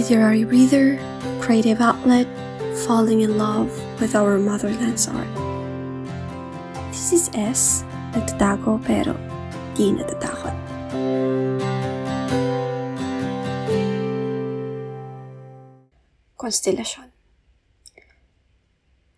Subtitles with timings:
[0.00, 0.96] literary reader,
[1.44, 2.24] creative outlet,
[2.88, 3.68] falling in love
[4.00, 5.28] with our motherland's art.
[6.88, 7.84] This is S,
[8.16, 9.12] nagtatago pero
[9.76, 10.56] di natatakot.
[16.40, 17.12] Konstelasyon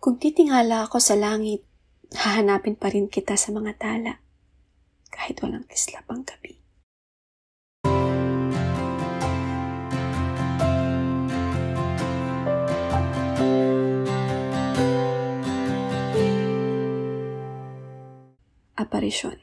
[0.03, 1.63] Kung titingala ako sa langit,
[2.11, 4.19] hahanapin pa rin kita sa mga tala,
[5.15, 6.62] kahit walang kislap ang gabi.
[18.83, 19.39] Aparisyon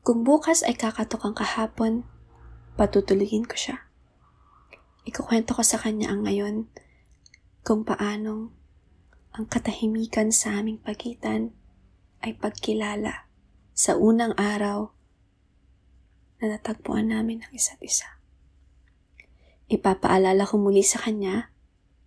[0.00, 2.08] Kung bukas ay kakatok ang kahapon,
[2.72, 3.84] patutuloyin ko siya.
[5.04, 6.72] Ikukwento ko sa kanya ang ngayon
[7.60, 8.48] kung paanong
[9.36, 11.52] ang katahimikan sa aming pagitan
[12.24, 13.28] ay pagkilala
[13.76, 14.96] sa unang araw
[16.40, 18.08] na natagpuan namin ang isa't isa.
[19.68, 21.52] Ipapaalala ko muli sa kanya,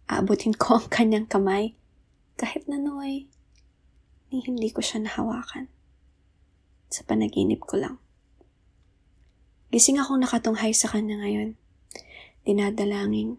[0.10, 1.78] aabutin ko ang kanyang kamay
[2.42, 3.30] kahit na noy,
[4.34, 5.77] ni hindi ko siya nahawakan.
[6.88, 8.00] Sa panaginip ko lang.
[9.68, 11.60] Gising akong nakatunghay sa kanya ngayon.
[12.48, 13.36] Dinadalangin.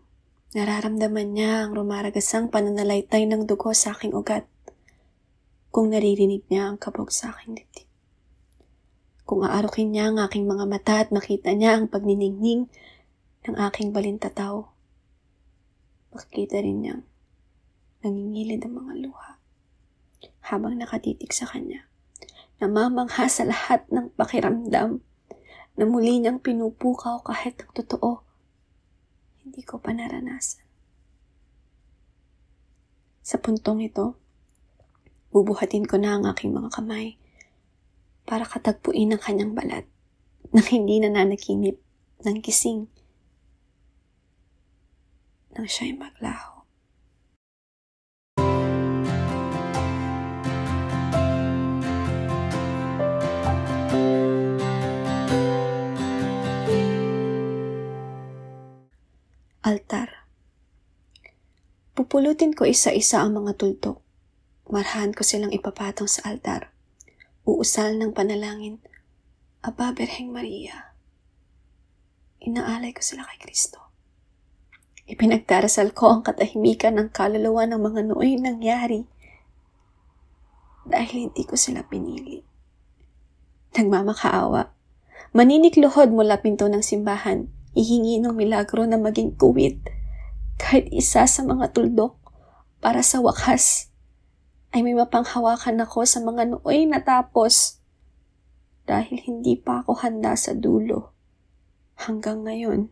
[0.53, 4.45] Nararamdaman niya ang rumaragasang pananalaytay ng dugo sa aking ugat.
[5.73, 7.89] Kung naririnig niya ang kabog sa aking dibdib.
[9.25, 12.69] Kung aarukin niya ang aking mga mata at makita niya ang pagniningning
[13.49, 14.69] ng aking balintataw.
[16.13, 17.03] Makikita rin niyang
[18.05, 19.31] nangingilid ang mga luha
[20.45, 21.88] habang nakatitig sa kanya.
[22.59, 24.99] Namamangha sa lahat ng pakiramdam
[25.79, 28.27] na muli niyang pinupukaw kahit ang totoo
[29.47, 30.67] hindi ko pa naranasan.
[33.25, 34.19] Sa puntong ito,
[35.31, 37.17] bubuhatin ko na ang aking mga kamay
[38.29, 39.87] para katagpuin ang kanyang balat
[40.53, 41.81] nang hindi nananaginip
[42.27, 42.91] ng gising
[45.55, 46.58] nang siya'y maglaho.
[59.69, 60.25] Altar
[61.93, 64.01] Pupulutin ko isa-isa ang mga tuldok.
[64.73, 66.73] Marhan ko silang ipapatong sa altar.
[67.45, 68.81] Uusal ng panalangin.
[69.61, 70.97] Aba, Berheng Maria.
[72.41, 73.93] Inaalay ko sila kay Kristo.
[75.05, 79.05] Ipinagdarasal ko ang katahimikan ng kaluluwa ng mga nooy nangyari
[80.89, 82.41] dahil hindi ko sila pinili.
[83.77, 84.73] Nagmamakaawa.
[85.37, 89.79] Maninikluhod mula pinto ng simbahan hihingi ng milagro na maging kuwit
[90.59, 92.19] kahit isa sa mga tuldok
[92.83, 93.95] para sa wakas
[94.75, 97.79] ay may mapanghawakan ako sa mga nooy natapos
[98.83, 101.15] dahil hindi pa ako handa sa dulo
[101.95, 102.91] hanggang ngayon.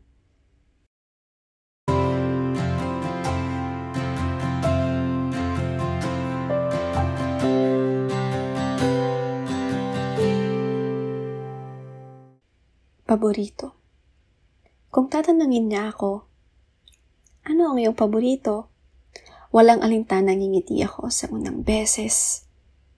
[13.07, 13.86] Paborito
[14.91, 16.27] kung tatanungin niya ako,
[17.47, 18.71] ano ang iyong paborito?
[19.55, 22.45] Walang alintana ngingiti ako sa unang beses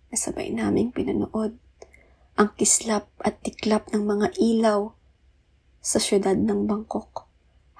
[0.09, 1.60] na sabay naming pinanood
[2.38, 4.94] ang kislap at tiklap ng mga ilaw
[5.82, 7.26] sa syudad ng Bangkok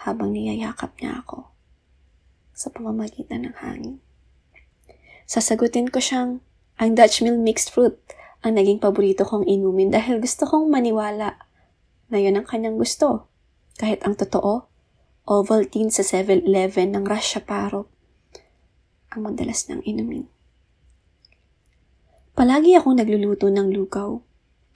[0.05, 1.51] habang niyayakap niya ako
[2.53, 3.97] sa pamamagitan ng hangin.
[5.31, 6.43] Sasagutin ko siyang
[6.79, 7.95] ang Dutch Mill Mixed Fruit
[8.43, 11.39] ang naging paborito kong inumin dahil gusto kong maniwala
[12.11, 13.31] na yun ang kanyang gusto.
[13.79, 14.67] Kahit ang totoo,
[15.31, 17.87] Ovaltine sa 7-Eleven ng Russia Paro
[19.15, 20.27] ang madalas ng inumin.
[22.35, 24.19] Palagi akong nagluluto ng lugaw.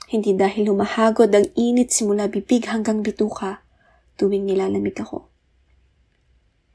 [0.06, 3.66] Hindi dahil humahagod ang init simula bibig hanggang bituka
[4.14, 5.26] tuwing nilalamig ako.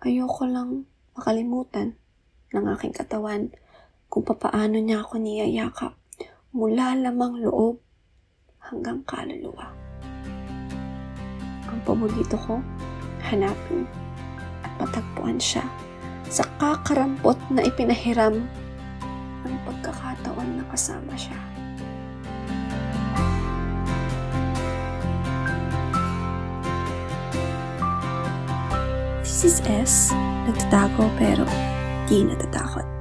[0.04, 0.84] Ayoko lang
[1.16, 1.96] makalimutan
[2.52, 3.56] ng aking katawan
[4.12, 5.96] kung papaano niya ako niyayakap
[6.52, 7.80] mula lamang loob
[8.68, 9.87] hanggang kaluluwa
[11.88, 12.60] paborito ko,
[13.24, 13.88] hanapin
[14.68, 15.64] at patagpuan siya
[16.28, 18.44] sa kakarampot na ipinahiram
[19.48, 21.40] ng pagkakataon na kasama siya.
[29.24, 30.12] This is S,
[30.50, 31.48] nagtatago pero
[32.10, 32.97] di natatakot.